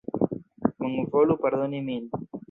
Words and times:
Bonvolu 0.79 1.35
pardoni 1.43 1.81
min! 1.91 2.09